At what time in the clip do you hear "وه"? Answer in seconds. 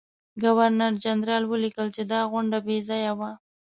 3.19-3.31